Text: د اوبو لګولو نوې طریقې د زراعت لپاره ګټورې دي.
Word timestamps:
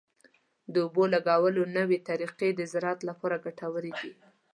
د 0.73 0.75
اوبو 0.85 1.03
لګولو 1.13 1.63
نوې 1.77 1.97
طریقې 2.09 2.49
د 2.53 2.61
زراعت 2.71 2.99
لپاره 3.09 3.41
ګټورې 3.45 3.91
دي. 3.99 4.11